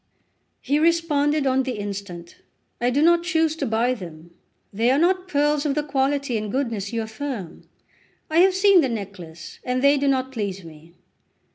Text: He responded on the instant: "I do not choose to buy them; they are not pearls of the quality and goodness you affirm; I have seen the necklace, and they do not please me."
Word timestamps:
He 0.61 0.79
responded 0.79 1.45
on 1.45 1.61
the 1.61 1.73
instant: 1.73 2.37
"I 2.81 2.89
do 2.89 3.03
not 3.03 3.21
choose 3.21 3.55
to 3.57 3.67
buy 3.67 3.93
them; 3.93 4.31
they 4.73 4.89
are 4.89 4.97
not 4.97 5.27
pearls 5.27 5.63
of 5.63 5.75
the 5.75 5.83
quality 5.83 6.37
and 6.37 6.51
goodness 6.51 6.91
you 6.91 7.03
affirm; 7.03 7.69
I 8.27 8.39
have 8.39 8.55
seen 8.55 8.81
the 8.81 8.89
necklace, 8.89 9.59
and 9.63 9.83
they 9.83 9.97
do 9.99 10.07
not 10.07 10.31
please 10.31 10.63
me." 10.65 10.95